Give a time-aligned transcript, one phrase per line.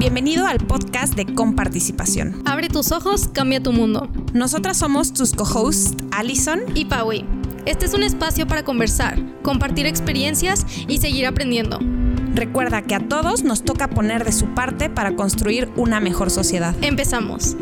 [0.00, 2.42] Bienvenido al podcast de Comparticipación.
[2.46, 4.08] Abre tus ojos, cambia tu mundo.
[4.32, 7.28] Nosotras somos tus co-hosts, Allison y Paui.
[7.66, 11.80] Este es un espacio para conversar, compartir experiencias y seguir aprendiendo.
[12.34, 16.74] Recuerda que a todos nos toca poner de su parte para construir una mejor sociedad.
[16.80, 17.52] Empezamos.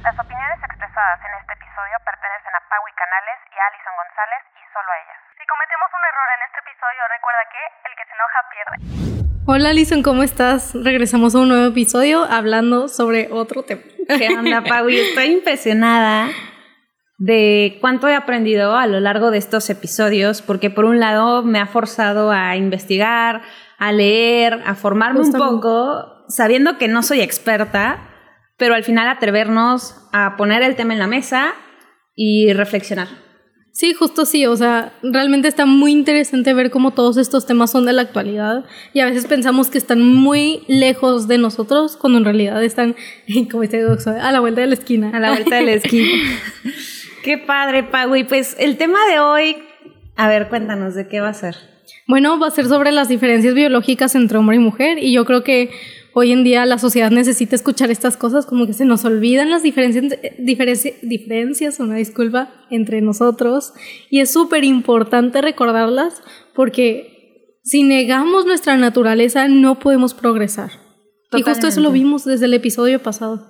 [0.00, 2.27] Las opiniones expresadas en este episodio pertenecen
[2.68, 5.18] Paui Canales y a Alison González y solo a ellas.
[5.32, 8.76] Si cometemos un error en este episodio, recuerda que el que se enoja pierde.
[9.46, 10.74] Hola Alison, ¿cómo estás?
[10.74, 13.80] Regresamos a un nuevo episodio hablando sobre otro tema.
[14.06, 14.98] ¿Qué onda, Paui?
[14.98, 16.28] Estoy impresionada
[17.16, 21.60] de cuánto he aprendido a lo largo de estos episodios, porque por un lado me
[21.60, 23.40] ha forzado a investigar,
[23.78, 27.98] a leer, a formarme un poco, sabiendo que no soy experta,
[28.58, 31.54] pero al final atrevernos a poner el tema en la mesa
[32.20, 33.06] y reflexionar.
[33.70, 37.86] Sí, justo sí, o sea, realmente está muy interesante ver cómo todos estos temas son
[37.86, 42.24] de la actualidad y a veces pensamos que están muy lejos de nosotros cuando en
[42.24, 42.96] realidad están,
[43.52, 45.10] como este a la vuelta de la esquina.
[45.14, 46.10] A la vuelta de la esquina.
[47.22, 48.16] Qué padre, Pau.
[48.16, 49.56] Y pues el tema de hoy,
[50.16, 51.54] a ver, cuéntanos de qué va a ser.
[52.08, 55.44] Bueno, va a ser sobre las diferencias biológicas entre hombre y mujer y yo creo
[55.44, 55.70] que
[56.18, 59.62] hoy en día la sociedad necesita escuchar estas cosas, como que se nos olvidan las
[59.62, 63.72] diferencias, diferencias, una disculpa, entre nosotros
[64.10, 66.22] y es súper importante recordarlas
[66.54, 70.70] porque si negamos nuestra naturaleza no podemos progresar.
[71.32, 73.46] Y justo eso lo vimos desde el episodio pasado.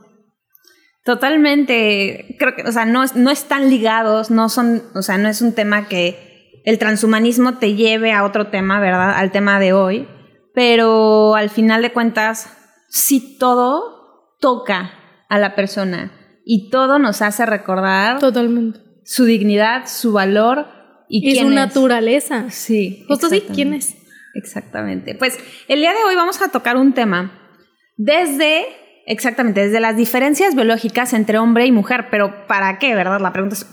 [1.05, 5.41] Totalmente, creo que, o sea, no, no están ligados, no son, o sea, no es
[5.41, 9.13] un tema que el transhumanismo te lleve a otro tema, ¿verdad?
[9.17, 10.07] Al tema de hoy,
[10.53, 12.58] pero al final de cuentas,
[12.89, 14.93] sí todo toca
[15.29, 16.13] a la persona
[16.45, 18.81] y todo nos hace recordar Totalmente.
[19.05, 20.67] su dignidad, su valor
[21.09, 22.51] y, su naturaleza.
[22.51, 23.05] Sí.
[23.09, 23.97] Justo sí, ¿quién es?
[24.35, 25.15] Exactamente.
[25.15, 27.33] Pues el día de hoy vamos a tocar un tema
[27.97, 28.67] desde
[29.11, 33.19] Exactamente, desde las diferencias biológicas entre hombre y mujer, pero ¿para qué, verdad?
[33.23, 33.67] La pregunta es,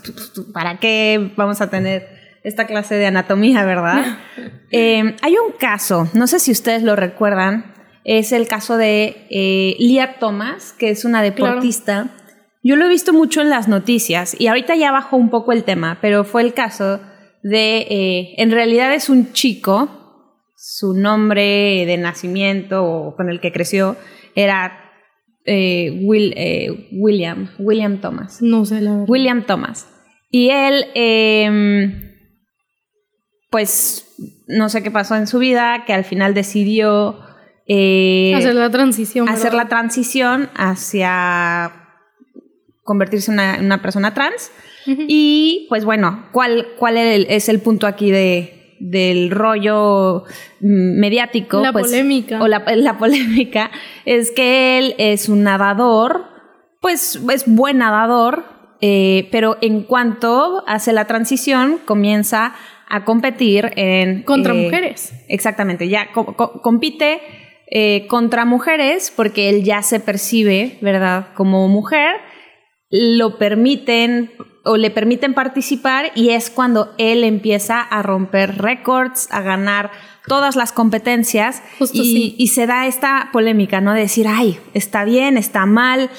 [0.54, 2.08] ¿para qué vamos a tener
[2.42, 4.18] esta clase de anatomía, verdad?
[4.72, 7.75] Eh, hay un caso, no sé si ustedes lo recuerdan,
[8.06, 12.14] es el caso de eh, Lia Thomas, que es una deportista.
[12.62, 15.64] Yo lo he visto mucho en las noticias y ahorita ya bajó un poco el
[15.64, 17.00] tema, pero fue el caso
[17.42, 23.50] de, eh, en realidad es un chico, su nombre de nacimiento o con el que
[23.50, 23.96] creció
[24.36, 24.78] era
[25.44, 28.40] eh, Will, eh, William, William Thomas.
[28.40, 29.06] No sé la verdad.
[29.08, 29.88] William Thomas.
[30.30, 32.12] Y él, em,
[33.50, 34.14] pues,
[34.46, 37.25] no sé qué pasó en su vida, que al final decidió...
[37.66, 39.28] Eh, hacer la transición.
[39.28, 41.72] Hacer la transición hacia
[42.82, 44.50] convertirse en una, persona trans.
[44.86, 50.24] Y, pues bueno, ¿cuál, cuál es el punto aquí de, del rollo
[50.60, 51.60] mediático.
[51.60, 52.42] La pues, polémica.
[52.42, 53.70] O la, polémica
[54.04, 56.26] es que él es un nadador,
[56.80, 58.44] pues es buen nadador,
[58.80, 62.54] eh, pero en cuanto hace la transición, comienza
[62.88, 64.22] a competir en...
[64.22, 65.12] Contra eh, mujeres.
[65.28, 66.10] Exactamente, ya
[66.62, 67.20] compite
[67.68, 72.16] eh, contra mujeres porque él ya se percibe, ¿verdad?, como mujer.
[72.90, 74.30] Lo permiten
[74.64, 79.90] o le permiten participar y es cuando él empieza a romper récords, a ganar
[80.26, 81.62] todas las competencias
[81.92, 83.94] y, se da esta polémica, ¿no?
[83.94, 86.10] De decir, ay, está bien, está mal,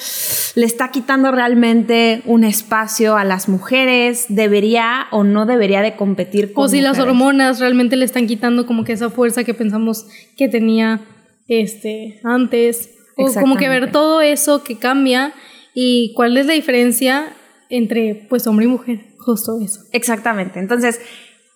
[0.56, 6.54] le está quitando realmente un espacio a las mujeres, debería o no debería de competir
[6.54, 10.08] con O si las hormonas realmente le están quitando como que esa fuerza que pensamos
[10.38, 11.02] que tenía
[11.48, 12.92] este antes.
[13.16, 15.34] O como que ver todo eso que cambia
[15.74, 17.34] y cuál es la diferencia
[17.70, 19.82] entre pues hombre y mujer, justo eso.
[19.92, 20.60] Exactamente.
[20.60, 21.02] Entonces,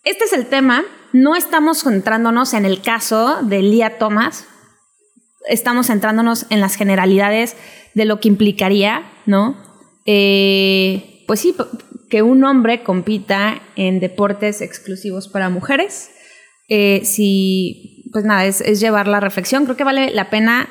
[0.03, 0.83] este es el tema.
[1.13, 4.47] No estamos centrándonos en el caso de Lía Thomas,
[5.47, 7.55] estamos centrándonos en las generalidades
[7.93, 9.57] de lo que implicaría, ¿no?
[10.05, 11.55] Eh, pues sí,
[12.09, 16.11] que un hombre compita en deportes exclusivos para mujeres.
[16.69, 19.65] Eh, si, pues nada, es, es llevar la reflexión.
[19.65, 20.67] Creo que vale la pena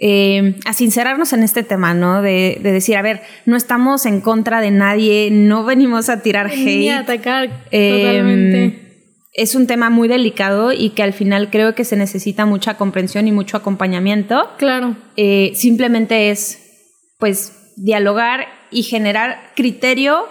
[0.00, 2.22] eh, a sincerarnos en este tema, ¿no?
[2.22, 6.64] De, decir, a ver, no estamos en contra de nadie, no venimos a tirar hate.
[6.64, 8.84] Ni a atacar eh, totalmente.
[9.32, 13.28] Es un tema muy delicado y que al final creo que se necesita mucha comprensión
[13.28, 14.50] y mucho acompañamiento.
[14.56, 14.96] Claro.
[15.16, 20.26] Eh, simplemente es, pues, dialogar y generar criterio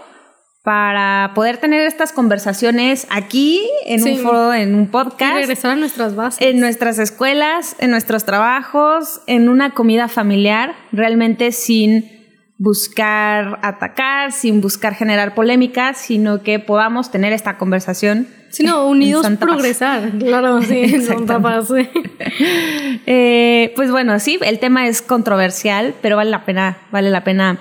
[0.67, 5.37] para poder tener estas conversaciones aquí, en un foro, en un podcast.
[5.37, 6.45] Y regresar a nuestras bases.
[6.45, 12.11] En nuestras escuelas, en nuestros trabajos, en una comida familiar, realmente sin
[12.57, 18.27] buscar atacar, sin buscar generar polémica, sino que podamos tener esta conversación.
[18.49, 21.69] Sino unidos progresar, claro, sí, en Santa Paz.
[23.05, 27.57] eh, pues bueno, sí, el tema es controversial, pero vale la pena, vale la pena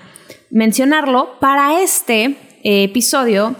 [0.50, 1.38] mencionarlo.
[1.38, 2.37] Para este
[2.67, 3.55] episodio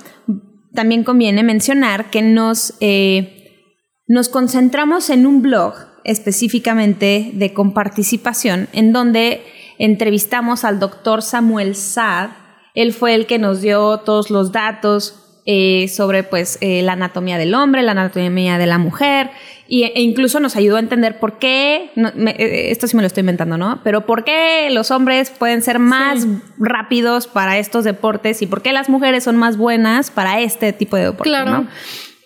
[0.75, 3.73] también conviene mencionar que nos, eh,
[4.07, 5.75] nos concentramos en un blog
[6.05, 9.43] específicamente de comparticipación, en donde
[9.79, 12.31] entrevistamos al doctor Samuel Saad.
[12.75, 17.39] Él fue el que nos dio todos los datos eh, sobre pues, eh, la anatomía
[17.39, 19.31] del hombre, la anatomía de la mujer,
[19.69, 23.21] y, e incluso nos ayudó a entender por qué, eh, esto sí me lo estoy
[23.21, 23.81] inventando, ¿no?
[23.85, 26.27] Pero por qué los hombres pueden ser más
[26.59, 30.97] rápidos para estos deportes y por qué las mujeres son más buenas para este tipo
[30.97, 31.67] de deportes, claro.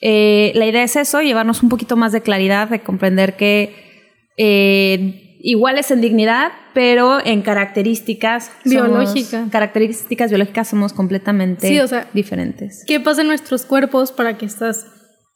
[0.00, 6.00] la idea es eso, llevarnos un poquito más de claridad, de comprender que iguales en
[6.00, 9.50] dignidad, pero en características biológicas.
[9.50, 11.82] Características biológicas somos completamente
[12.12, 12.84] diferentes.
[12.86, 14.86] ¿Qué pasa en nuestros cuerpos para que estas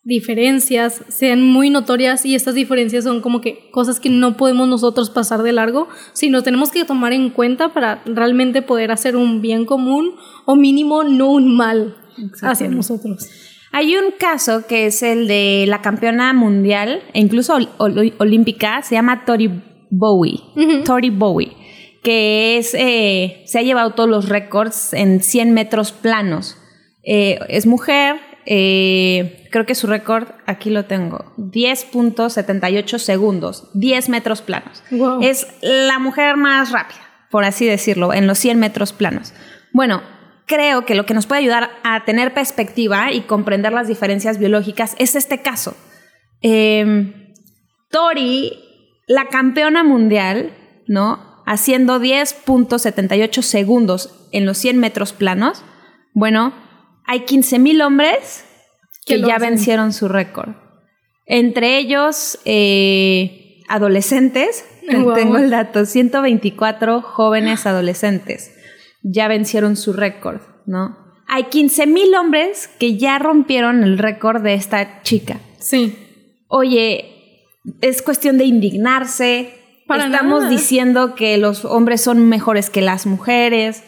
[0.04, 5.08] diferencias sean muy notorias y estas diferencias son como que cosas que no podemos nosotros
[5.08, 9.64] pasar de largo, sino tenemos que tomar en cuenta para realmente poder hacer un bien
[9.64, 10.14] común
[10.44, 11.96] o mínimo no un mal
[12.42, 13.28] hacia nosotros.
[13.72, 19.24] Hay un caso que es el de la campeona mundial e incluso olímpica, se llama
[19.24, 19.50] Tori
[19.96, 20.40] Bowie,
[20.84, 21.56] Tori Bowie,
[22.02, 26.58] que es, eh, se ha llevado todos los récords en 100 metros planos.
[27.02, 34.42] Eh, es mujer, eh, creo que su récord, aquí lo tengo, 10.78 segundos, 10 metros
[34.42, 34.82] planos.
[35.22, 37.00] Es la mujer más rápida,
[37.30, 39.32] por así decirlo, en los 100 metros planos.
[39.72, 40.02] Bueno,
[40.46, 44.94] creo que lo que nos puede ayudar a tener perspectiva y comprender las diferencias biológicas
[44.98, 45.76] es este caso.
[47.90, 48.73] Tori
[49.06, 50.52] la campeona mundial,
[50.86, 51.42] ¿no?
[51.46, 55.62] Haciendo 10.78 segundos en los 100 metros planos.
[56.14, 56.54] Bueno,
[57.06, 58.44] hay 15.000 hombres
[59.06, 60.50] que ya vencieron su récord.
[61.26, 64.64] Entre ellos, eh, adolescentes.
[64.88, 68.54] Tengo el dato, 124 jóvenes adolescentes
[69.04, 70.96] ya vencieron su récord, ¿no?
[71.28, 75.40] Hay 15.000 hombres que ya rompieron el récord de esta chica.
[75.58, 75.94] Sí.
[76.48, 77.13] Oye,
[77.80, 79.54] es cuestión de indignarse.
[79.88, 83.84] Estamos diciendo que los hombres son mejores que las mujeres.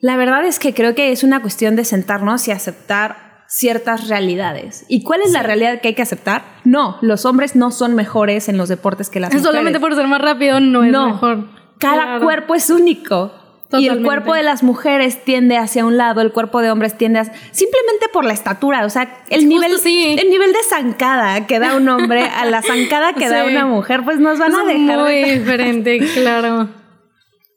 [0.00, 4.86] La verdad es que creo que es una cuestión de sentarnos y aceptar ciertas realidades.
[4.88, 6.42] ¿Y cuál es la realidad que hay que aceptar?
[6.64, 9.44] No, los hombres no son mejores en los deportes que las mujeres.
[9.44, 11.48] Solamente por ser más rápido no es mejor.
[11.78, 13.32] Cada cuerpo es único.
[13.72, 17.20] Y el cuerpo de las mujeres tiende hacia un lado, el cuerpo de hombres tiende
[17.20, 17.24] a...
[17.24, 21.88] Simplemente por la estatura, o sea, el, nivel, el nivel de zancada que da un
[21.88, 25.00] hombre a la zancada que da una mujer, pues nos van a dejar...
[25.00, 26.68] Muy diferente, claro.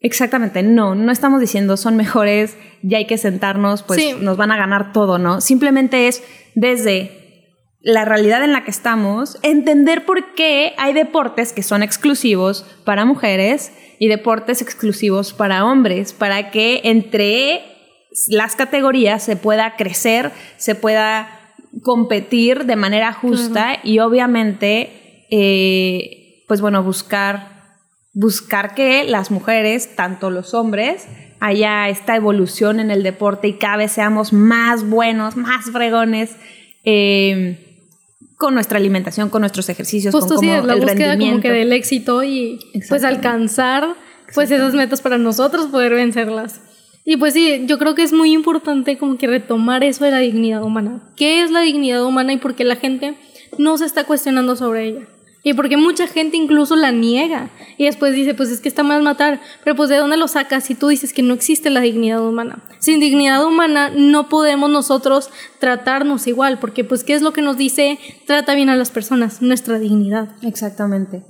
[0.00, 4.56] Exactamente, no, no estamos diciendo son mejores, ya hay que sentarnos, pues nos van a
[4.56, 5.40] ganar todo, ¿no?
[5.40, 6.22] Simplemente es
[6.54, 7.23] desde
[7.84, 13.04] la realidad en la que estamos, entender por qué hay deportes que son exclusivos para
[13.04, 17.62] mujeres y deportes exclusivos para hombres, para que entre
[18.28, 21.28] las categorías se pueda crecer, se pueda
[21.82, 27.76] competir de manera justa y obviamente, eh, pues bueno, buscar,
[28.14, 31.06] buscar que las mujeres, tanto los hombres,
[31.38, 36.34] haya esta evolución en el deporte y cada vez seamos más buenos, más fregones.
[36.84, 37.63] Eh,
[38.44, 41.24] con nuestra alimentación, con nuestros ejercicios, con como la el búsqueda rendimiento.
[41.36, 42.58] como que del éxito y
[42.90, 43.96] pues alcanzar
[44.34, 46.60] pues esas metas para nosotros poder vencerlas.
[47.06, 50.18] Y pues sí, yo creo que es muy importante como que retomar eso de la
[50.18, 51.00] dignidad humana.
[51.16, 53.14] ¿Qué es la dignidad humana y por qué la gente
[53.56, 55.06] no se está cuestionando sobre ella?
[55.46, 57.50] Y porque mucha gente incluso la niega.
[57.76, 59.42] Y después dice, pues es que está mal matar.
[59.62, 62.64] Pero pues ¿de dónde lo sacas si tú dices que no existe la dignidad humana?
[62.78, 66.58] Sin dignidad humana no podemos nosotros tratarnos igual.
[66.58, 67.98] Porque pues ¿qué es lo que nos dice?
[68.26, 70.30] Trata bien a las personas, nuestra dignidad.
[70.40, 71.22] Exactamente.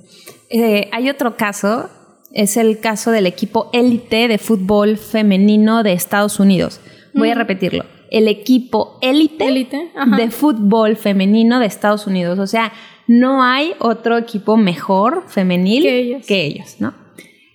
[0.49, 1.89] Eh, hay otro caso,
[2.31, 6.79] es el caso del equipo élite de fútbol femenino de Estados Unidos.
[7.13, 7.83] Voy a repetirlo.
[8.11, 12.39] El equipo élite de fútbol femenino de Estados Unidos.
[12.39, 12.71] O sea,
[13.07, 16.93] no hay otro equipo mejor femenil que ellos, ¿no?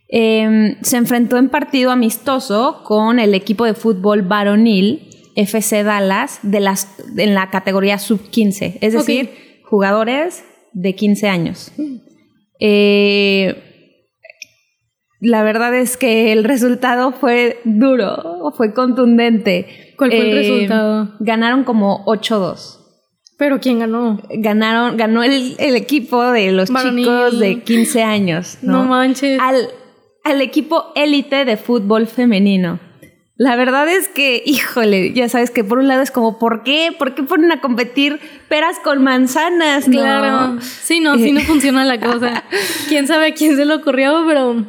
[0.09, 6.59] Em, se enfrentó en partido amistoso con el equipo de fútbol varonil FC Dallas de
[6.59, 9.31] las, en la categoría sub-15, es decir,
[9.65, 11.73] jugadores de 15 años.
[12.59, 13.55] Eh,
[15.21, 19.90] la verdad es que el resultado fue duro, fue contundente.
[20.01, 21.13] ¿Cuál fue el eh, resultado?
[21.21, 22.79] Ganaron como 8-2.
[23.37, 24.19] ¿Pero quién ganó?
[24.31, 28.57] Ganaron, ganó el, equipo de los chicos de 15 años.
[28.63, 29.39] No, manches.
[29.39, 29.69] Al,
[30.25, 32.81] al equipo élite de fútbol femenino.
[33.37, 36.97] La verdad es que, híjole, ya sabes que por un lado es como, ¿por qué?
[36.99, 39.87] ¿Por qué ponen a competir peras con manzanas?
[39.87, 40.01] No?
[40.01, 40.61] Claro.
[40.63, 42.45] Sí, no, sí no funciona la cosa.
[42.89, 44.25] ¿Quién sabe a quién se le ocurrió?
[44.27, 44.65] Pero...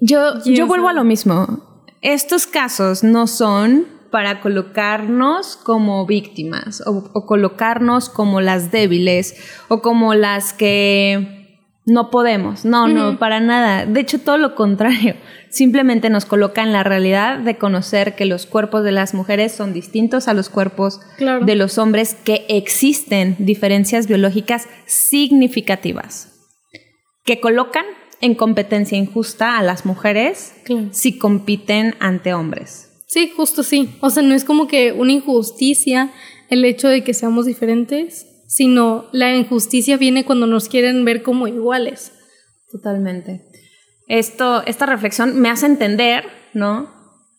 [0.00, 1.88] Yo, ¿Quién yo vuelvo a lo mismo.
[2.00, 9.34] Estos casos no son para colocarnos como víctimas o, o colocarnos como las débiles
[9.66, 11.40] o como las que
[11.84, 12.64] no podemos.
[12.64, 13.86] No, no, para nada.
[13.86, 15.16] De hecho, todo lo contrario.
[15.50, 19.72] Simplemente nos coloca en la realidad de conocer que los cuerpos de las mujeres son
[19.72, 21.44] distintos a los cuerpos Claro.
[21.44, 26.28] de los hombres, que existen diferencias biológicas significativas
[27.24, 27.84] que colocan
[28.20, 30.88] en competencia injusta a las mujeres Claro.
[30.92, 32.91] si compiten ante hombres.
[33.12, 33.94] Sí, justo sí.
[34.00, 36.10] O sea, no es como que una injusticia
[36.48, 41.46] el hecho de que seamos diferentes, sino la injusticia viene cuando nos quieren ver como
[41.46, 42.12] iguales.
[42.70, 43.44] Totalmente.
[44.08, 46.90] Esto, esta reflexión me hace entender, ¿no?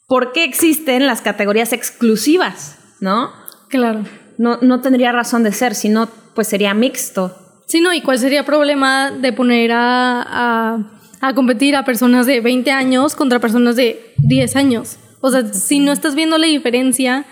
[0.07, 3.31] ¿Por qué existen las categorías exclusivas, ¿no?
[3.69, 4.05] Claro.
[4.37, 7.35] No, no tendría razón de ser, sino pues sería mixto.
[7.65, 12.27] Sí, no, ¿y cuál sería el problema de poner a, a, a competir a personas
[12.27, 14.99] de 20 años contra personas de 10 años?
[15.25, 17.25] O sea, si no estás viendo la diferencia,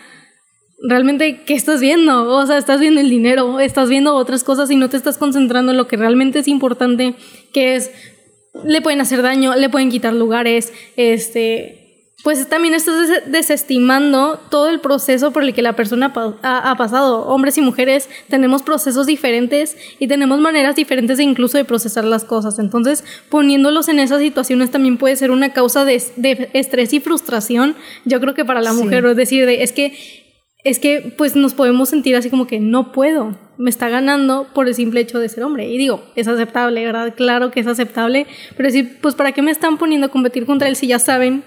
[0.88, 2.24] realmente, ¿qué estás viendo?
[2.34, 5.74] O sea, estás viendo el dinero, estás viendo otras cosas y no te estás concentrando
[5.74, 7.16] en lo que realmente es importante,
[7.54, 7.92] que es,
[8.64, 11.81] le pueden hacer daño, le pueden quitar lugares, este...
[12.24, 16.70] Pues también estás des- desestimando todo el proceso por el que la persona pa- ha,
[16.70, 17.26] ha pasado.
[17.28, 22.24] Hombres y mujeres tenemos procesos diferentes y tenemos maneras diferentes de incluso de procesar las
[22.24, 22.60] cosas.
[22.60, 27.76] Entonces, poniéndolos en esas situaciones también puede ser una causa de, de estrés y frustración,
[28.06, 28.84] yo creo que para la Sí.
[28.84, 29.94] mujer, es decir, de, es que
[30.64, 34.68] es que pues nos podemos sentir así como que no puedo, me está ganando por
[34.68, 35.68] el simple hecho de ser hombre.
[35.68, 37.16] Y digo, es aceptable, ¿verdad?
[37.18, 40.68] Claro que es aceptable, pero decir, pues ¿para qué me están poniendo a competir contra
[40.68, 41.44] él si ya saben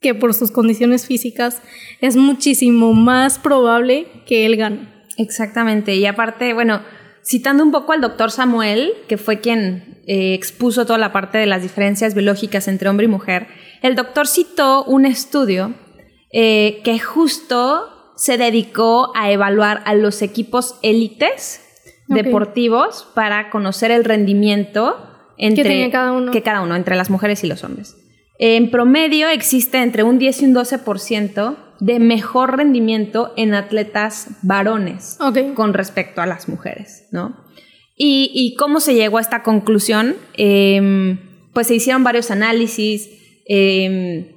[0.00, 1.60] que por sus condiciones físicas
[2.00, 4.88] es muchísimo más probable que él gane?
[5.16, 5.96] Exactamente.
[5.96, 6.80] Y aparte, bueno,
[7.24, 11.46] citando un poco al doctor Samuel, que fue quien eh, expuso toda la parte de
[11.46, 13.48] las diferencias biológicas entre hombre y mujer,
[13.82, 15.74] el doctor citó un estudio
[16.32, 21.64] eh, que justo se dedicó a evaluar a los equipos élites
[22.08, 24.96] deportivos para conocer el rendimiento
[25.36, 26.32] entre tenía cada uno.
[26.32, 27.96] que cada uno, entre las mujeres y los hombres.
[28.38, 35.18] En promedio existe entre un 10 y un 12% de mejor rendimiento en atletas varones
[35.54, 37.36] con respecto a las mujeres, ¿no?
[37.96, 40.16] ¿Y, y cómo se llegó a esta conclusión?
[40.34, 41.18] Em,
[41.52, 43.10] pues se hicieron varios análisis,
[43.46, 44.28] em,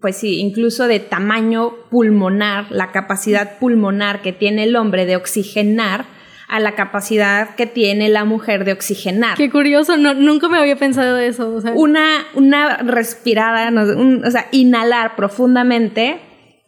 [0.00, 6.06] pues sí, incluso de tamaño pulmonar, la capacidad pulmonar que tiene el hombre de oxigenar
[6.50, 10.74] a la capacidad que tiene la mujer de oxigenar Qué curioso, no, nunca me había
[10.76, 11.54] pensado eso.
[11.54, 16.18] O sea, una, una respirada, un- o sea, inhalar profundamente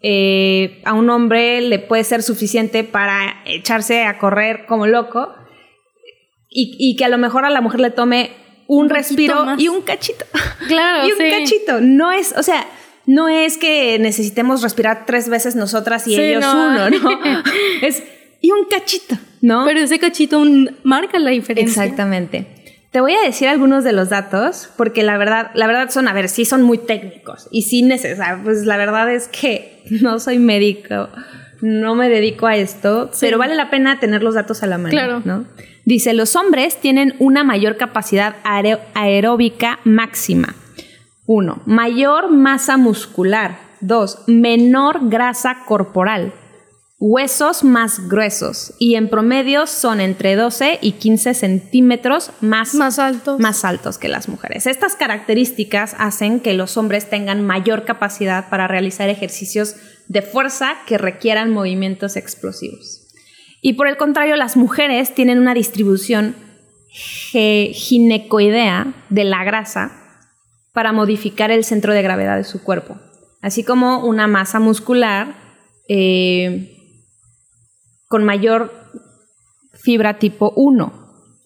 [0.03, 5.35] eh, a un hombre le puede ser suficiente para echarse a correr como loco
[6.49, 8.31] y, y que a lo mejor a la mujer le tome
[8.67, 9.61] un, respiro más.
[9.61, 10.25] y un cachito.
[10.69, 11.31] claro, y un sí.
[11.31, 11.81] cachito.
[11.81, 12.67] No es, o sea,
[13.07, 16.53] no es que necesitemos respirar tres veces nosotras y Sí, ellos no.
[16.69, 17.21] uno, ¿no?
[17.83, 18.03] es
[18.43, 19.65] y un cachito, ¿no?
[19.65, 21.83] Pero ese cachito un- marca la diferencia.
[21.85, 22.47] Exactamente.
[22.91, 26.13] Te voy a decir algunos de los datos porque la verdad, la verdad son, a
[26.13, 28.41] ver, sí son muy técnicos y sí necesarios.
[28.45, 31.09] Pues la verdad es que no soy médico,
[31.63, 33.21] no me dedico a esto, Sí.
[33.23, 35.23] pero vale la pena tener los datos a la mano, Claro.
[35.25, 35.47] ¿no?
[35.87, 40.55] Dice, los hombres tienen una mayor capacidad aer- aeróbica máxima.
[41.25, 43.59] Uno, mayor masa muscular.
[43.81, 46.35] Dos, menor grasa corporal.
[47.05, 53.41] Huesos más gruesos y en promedio son entre 12 y 15 centímetros más, Más altos.
[53.41, 54.69] más altos que las mujeres.
[54.69, 59.75] Estas características hacen que los hombres tengan mayor capacidad para realizar ejercicios
[60.07, 63.09] de fuerza que requieran movimientos explosivos.
[63.61, 66.37] Y por el contrario, las mujeres tienen una distribución
[67.33, 69.91] ginecoidea de la grasa
[70.73, 73.01] para modificar el centro de gravedad de su cuerpo,
[73.41, 75.35] así como una masa muscular
[75.89, 76.72] eh,
[78.13, 78.71] con mayor
[79.73, 80.93] fibra tipo 1.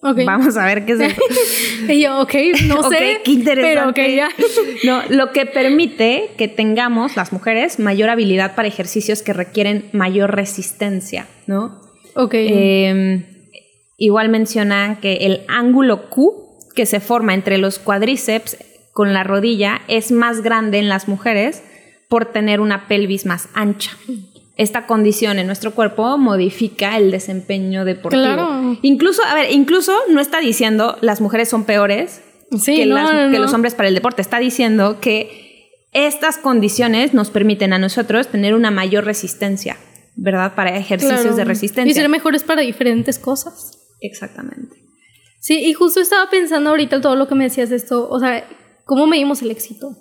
[0.01, 0.19] Ok.
[0.25, 1.21] Vamos a ver qué es eso.
[1.87, 2.33] Y yo, ok,
[2.65, 3.21] no sé.
[3.23, 3.61] qué interesante.
[3.61, 4.29] Pero ok, ya.
[4.83, 10.35] No, lo que permite que tengamos, las mujeres, mayor habilidad para ejercicios que requieren mayor
[10.35, 11.79] resistencia, ¿no?
[12.15, 12.33] Ok.
[12.33, 13.53] Eh,
[13.95, 18.57] igual mencionan que el ángulo Q que se forma entre los cuádriceps
[18.91, 21.63] con la rodilla es más grande en las mujeres
[22.09, 23.91] por tener una pelvis más ancha.
[24.57, 28.23] Esta condición en nuestro cuerpo modifica el desempeño deportivo.
[28.23, 28.77] Claro.
[28.81, 32.21] Incluso, a ver, incluso no está diciendo las mujeres son peores
[32.59, 33.43] Sí, que, no, las- no, que no.
[33.43, 34.21] los hombres para el deporte.
[34.21, 39.77] Está diciendo que estas condiciones nos permiten a nosotros tener una mayor resistencia,
[40.15, 40.55] ¿verdad?
[40.55, 41.35] Para ejercicios Claro.
[41.35, 41.93] de Y resistencia.
[41.93, 43.77] ser mejores para diferentes cosas.
[44.01, 44.75] Exactamente.
[45.39, 48.43] Sí, y justo estaba pensando ahorita todo lo que me decías de esto, o sea,
[48.85, 49.95] ¿cómo medimos el éxito?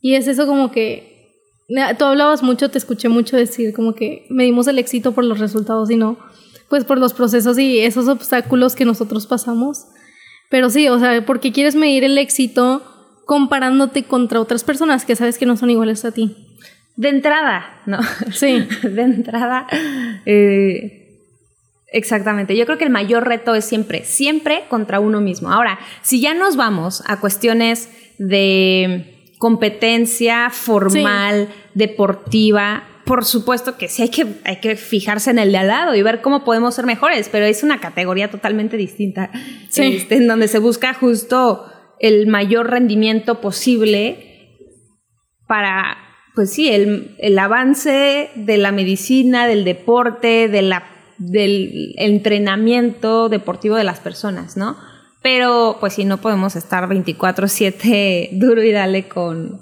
[0.00, 1.09] Y es eso como que,
[1.98, 5.90] tú hablabas mucho, te escuché mucho decir como que medimos el éxito por los resultados
[5.90, 6.18] y no,
[6.68, 9.86] pues por los procesos y esos obstáculos que nosotros pasamos.
[10.50, 12.82] Pero sí, o sea, porque quieres medir el éxito
[13.24, 16.36] comparándote contra otras personas que sabes que no son iguales a ti.
[16.96, 17.98] De entrada, ¿no?
[18.32, 18.66] Sí.
[18.82, 19.66] De entrada.
[20.26, 21.20] eh,
[21.92, 22.56] exactamente.
[22.56, 25.52] Yo creo que el mayor reto es siempre, siempre contra uno mismo.
[25.52, 34.02] Ahora, si ya nos vamos a cuestiones de competencia formal, deportiva, por supuesto que sí
[34.02, 36.84] hay que, hay que fijarse en el de al lado y ver cómo podemos ser
[36.84, 39.30] mejores, pero es una categoría totalmente distinta,
[39.70, 39.96] Sí.
[39.96, 41.64] este, en donde se busca justo
[42.00, 44.58] el mayor rendimiento posible
[45.48, 45.96] para,
[46.34, 50.84] pues sí, el, el avance de la medicina, del deporte, de la,
[51.16, 54.76] del entrenamiento deportivo de las personas, ¿no?
[55.22, 59.60] Pero pues sí, no podemos estar 24/7 duro y dale con,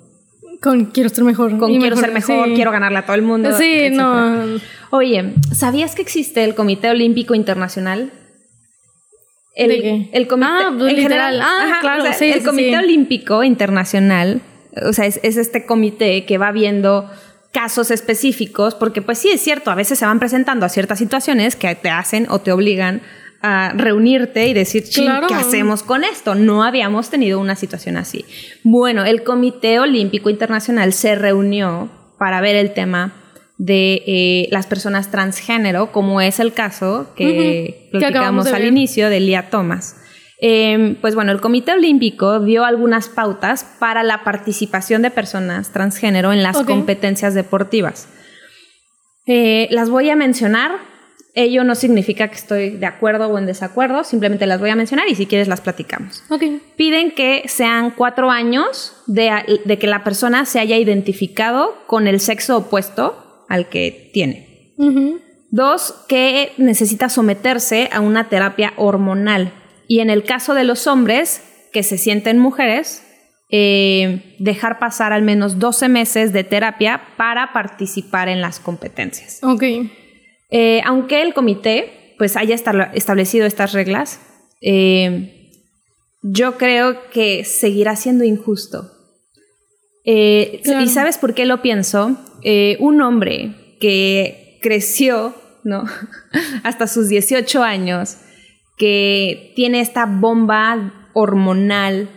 [0.62, 1.58] Con quiero ser mejor.
[1.58, 2.54] con quiero ser mejor, sí.
[2.54, 3.50] quiero ganarle a todo el mundo.
[3.56, 4.44] Sí, no.
[4.90, 8.12] Oye, ¿sabías que existe el Comité Olímpico Internacional?
[9.54, 10.10] El, ¿De qué?
[10.12, 11.32] el comité, Ah, pues, en literal.
[11.32, 12.74] general, Ah, claro, sí, El Comité sí.
[12.76, 14.40] Olímpico Internacional,
[14.88, 17.10] o sea, es, es este comité que va viendo
[17.52, 21.56] casos específicos, porque pues sí es cierto, a veces se van presentando a ciertas situaciones
[21.56, 23.02] que te hacen o te obligan
[23.40, 25.26] a reunirte y decir, "Chin, Claro.
[25.28, 26.34] ¿qué hacemos con esto?
[26.34, 28.24] No habíamos tenido una situación así.
[28.64, 33.12] Bueno, el Comité Olímpico Internacional se reunió para ver el tema
[33.58, 38.68] de eh, las personas transgénero, como es el caso que acabamos platicamos al ver.
[38.72, 39.96] inicio de Lía Thomas.
[40.40, 46.32] Eh, pues bueno, el Comité Olímpico dio algunas pautas para la participación de personas transgénero
[46.32, 48.08] en las competencias deportivas.
[49.26, 50.72] Eh, las voy a mencionar.
[51.38, 55.06] Ello no significa que estoy de acuerdo o en desacuerdo, simplemente las voy a mencionar
[55.08, 56.24] y si quieres las platicamos.
[56.30, 56.42] Ok.
[56.76, 62.18] Piden que sean cuatro años de, de que la persona se haya identificado con el
[62.18, 64.74] sexo opuesto al que tiene.
[65.50, 69.52] Dos, que necesita someterse a una terapia hormonal.
[69.86, 73.04] Y en el caso de los hombres que se sienten mujeres,
[73.50, 79.38] eh, dejar pasar al menos 12 meses de terapia para participar en las competencias.
[79.42, 79.62] Ok.
[80.50, 82.56] Eh, aunque el comité pues haya
[82.94, 84.20] establecido estas reglas,
[84.60, 85.62] eh,
[86.22, 88.90] yo creo que seguirá siendo injusto.
[90.04, 90.84] Eh, Claro.
[90.84, 92.16] ¿Y sabes por qué lo pienso?
[92.80, 95.34] Un hombre que creció,
[95.64, 95.84] ¿no?
[96.64, 98.16] Hasta sus 18 años,
[98.76, 102.08] que tiene esta bomba hormonal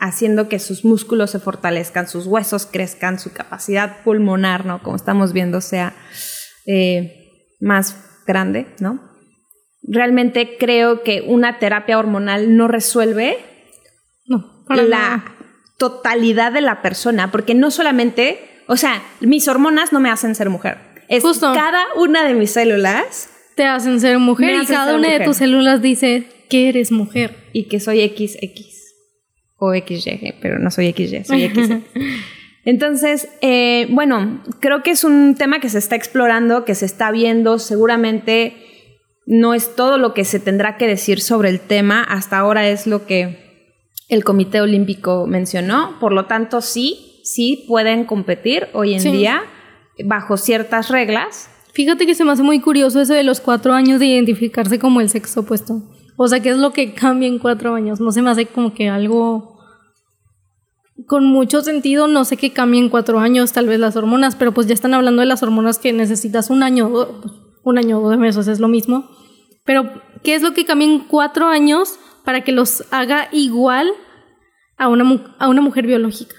[0.00, 4.82] haciendo que sus músculos se fortalezcan, sus huesos crezcan, su capacidad pulmonar, ¿no?
[4.82, 5.94] Como estamos viendo, sea
[6.66, 7.19] eh,
[7.60, 9.00] más grande, ¿no?
[9.82, 13.38] Realmente creo que una terapia hormonal no resuelve
[14.26, 15.24] No, la nada.
[15.78, 20.50] totalidad de la persona, porque no solamente, o sea, mis hormonas no me hacen ser
[20.50, 20.78] mujer.
[21.08, 21.52] Es Justo.
[21.54, 25.82] cada una de mis células te hacen ser mujer y cada una de tus células
[25.82, 27.48] dice que eres mujer.
[27.52, 28.36] y que soy XX
[29.56, 31.82] o XY, pero no soy XY, soy XY.
[32.64, 37.10] Entonces, eh, bueno, creo que es un tema que se está explorando, que se está
[37.10, 38.54] viendo, seguramente
[39.26, 42.86] no es todo lo que se tendrá que decir sobre el tema, hasta ahora es
[42.86, 43.50] lo que
[44.08, 49.10] el Comité Olímpico mencionó, por lo tanto sí, sí pueden competir hoy en Sí.
[49.12, 49.42] día
[50.04, 51.48] bajo ciertas reglas.
[51.72, 55.00] Fíjate que se me hace muy curioso eso de los cuatro años de identificarse como
[55.00, 55.82] el sexo opuesto.
[56.16, 58.00] O sea, ¿qué es lo que cambia en cuatro años?
[58.00, 59.49] No se me hace como que algo
[61.06, 62.06] con mucho sentido.
[62.06, 64.94] No sé qué cambia en cuatro años, tal vez las hormonas, pero pues ya están
[64.94, 66.90] hablando de las hormonas que necesitas un año,
[67.62, 69.10] un año o dos meses, es lo mismo.
[69.64, 69.90] Pero,
[70.22, 73.90] ¿qué es lo que cambia en cuatro años para que los haga igual
[74.76, 76.34] a una, a una mujer biológica?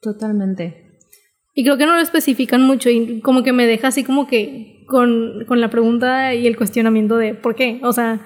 [0.00, 0.90] Totalmente.
[1.54, 4.84] Y creo que no lo especifican mucho y como que me deja así como que
[4.86, 7.80] con, con la pregunta y el cuestionamiento de ¿por qué?
[7.82, 8.24] O sea,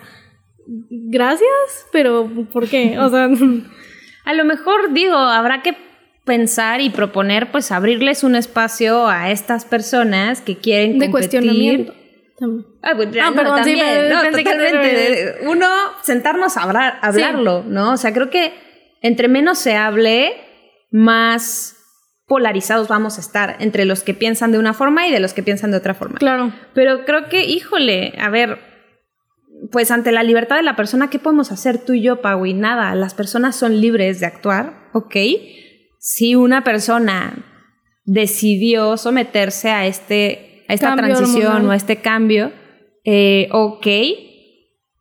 [0.91, 2.99] gracias, pero ¿por qué?
[2.99, 3.29] O sea,
[4.25, 5.77] A lo mejor, digo, habrá que
[6.25, 11.11] pensar y proponer, pues, abrirles un espacio a estas personas que quieren de competir.
[11.11, 11.93] cuestionamiento.
[12.39, 12.67] también.
[12.83, 15.37] Ah, pues, Ah, no, perdón, también, no, pensé totalmente.
[15.41, 15.67] te- Uno,
[16.03, 17.93] sentarnos a hablar, hablarlo, ¿no?
[17.93, 18.53] O sea, creo que
[19.03, 20.35] entre menos se hable,
[20.91, 21.77] más
[22.27, 25.43] polarizados vamos a estar entre los que piensan de una forma y de los que
[25.43, 26.19] piensan de otra forma.
[26.19, 26.53] Claro.
[26.75, 28.59] Pero creo que, híjole, a ver,
[29.71, 32.47] pues ante la libertad de la persona, ¿qué podemos hacer tú y yo, Pau?
[32.47, 35.17] Y nada, las personas son libres de actuar, ¿ok?
[35.99, 37.45] Si una persona
[38.05, 41.69] decidió someterse a, este, a esta Cambio transición hormonal.
[41.69, 42.53] o a este cambio,
[43.05, 43.87] eh, ok,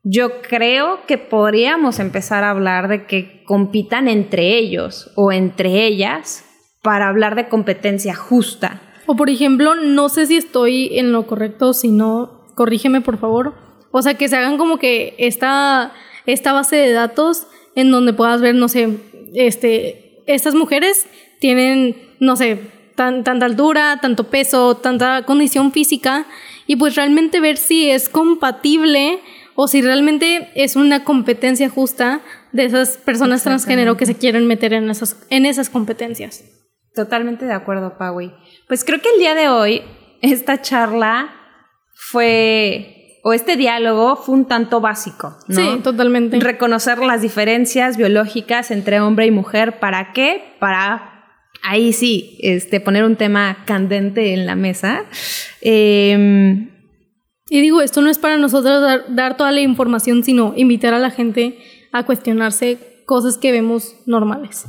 [0.03, 6.45] yo creo que podríamos empezar a hablar de que compitan entre ellos o entre ellas
[6.81, 8.81] para hablar de competencia justa.
[9.05, 13.62] O por ejemplo, no sé si estoy en lo correcto, si no, corrígeme por favor.
[13.95, 15.93] O sea, que se hagan como que esta,
[16.25, 18.89] esta base de datos en donde puedas ver, no sé,
[19.35, 21.05] este, estas mujeres
[21.39, 22.59] tienen, no sé,
[22.95, 26.25] tan, tanta altura, tanto peso, tanta condición física,
[26.65, 29.19] y pues realmente ver si es compatible
[29.53, 34.73] o si realmente es una competencia justa de esas personas transgénero que se quieren meter
[34.73, 36.43] en esas, en esas competencias.
[36.95, 38.33] Totalmente de acuerdo, Paui.
[38.67, 39.83] Pues creo que el día de hoy
[40.21, 41.35] esta charla
[41.93, 45.55] fue, o este diálogo fue un tanto básico, ¿no?
[45.55, 46.39] Sí, totalmente.
[46.39, 49.79] Reconocer las diferencias biológicas entre hombre y mujer.
[49.79, 50.55] ¿Para qué?
[50.59, 51.23] Para,
[51.63, 55.05] ahí sí, este, poner un tema candente en la mesa.
[55.61, 56.69] Eh,
[57.49, 60.99] Y digo, esto no es para nosotros dar, dar toda la información, sino invitar a
[60.99, 61.59] la gente
[61.91, 64.65] a cuestionarse cosas que vemos normales.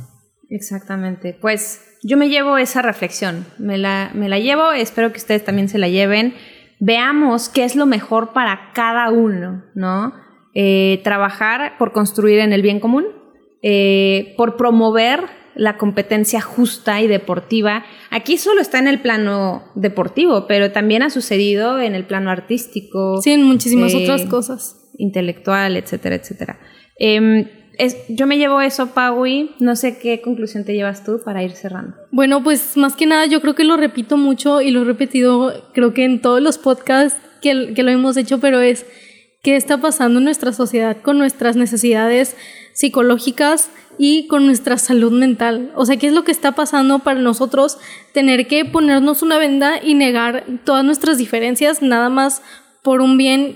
[0.49, 1.35] Exactamente.
[1.41, 5.67] Pues yo me llevo esa reflexión, me la, me la llevo, espero que ustedes también
[5.67, 6.35] se la lleven.
[6.85, 10.13] Veamos qué es lo mejor para cada uno, ¿no?
[10.53, 13.05] Eh, trabajar por construir en el bien común,
[13.63, 15.21] eh, por promover
[15.55, 17.83] la competencia justa y deportiva.
[18.11, 23.19] Aquí solo está en el plano deportivo, pero también ha sucedido en el plano artístico.
[23.19, 24.91] Sí, en muchísimas eh, otras cosas.
[24.99, 26.59] intelectual, etcétera, etcétera.
[26.99, 29.51] Em, es- yo me llevo eso, Paui.
[29.59, 31.95] No sé qué conclusión te llevas tú para ir cerrando.
[32.11, 35.53] Bueno, pues más que nada yo creo que lo repito mucho y lo he repetido
[35.73, 38.85] creo que en todos los podcasts que, que lo hemos hecho, pero es
[39.43, 42.35] qué está pasando en nuestra sociedad con nuestras necesidades
[42.73, 45.71] psicológicas y con nuestra salud mental.
[45.75, 47.77] O sea, qué es lo que está pasando para nosotros
[48.13, 52.41] tener que ponernos una venda y negar todas nuestras diferencias nada más
[52.83, 53.55] por un bien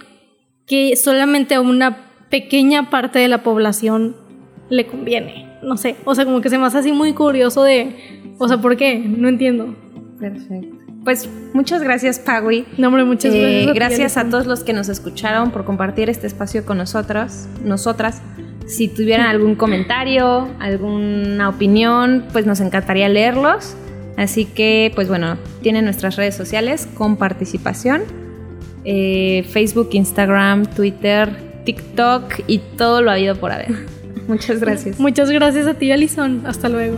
[0.65, 4.15] que solamente a una pequeña parte de la población
[4.69, 5.47] le conviene.
[5.63, 8.57] No sé, o sea, como que se me hace así muy curioso de, o sea,
[8.57, 8.99] ¿por qué?
[8.99, 9.75] No entiendo.
[10.19, 10.77] Perfecto.
[11.03, 12.65] Pues muchas gracias, Paui.
[12.77, 13.67] No, hombre, muchas Eh, gracias.
[13.69, 17.47] a ti, gracias a todos los que nos escucharon por compartir este espacio con nosotros,
[17.63, 18.21] nosotras.
[18.67, 23.75] Si tuvieran algún comentario, alguna opinión, pues nos encantaría leerlos.
[24.17, 28.01] Así que, pues bueno, tienen nuestras redes sociales con participación.
[28.83, 33.69] Eh, Facebook, Instagram, Twitter, TikTok y todo lo habido por haber.
[34.27, 34.99] Muchas gracias.
[34.99, 36.41] Muchas gracias a ti, Alison.
[36.45, 36.97] Hasta luego.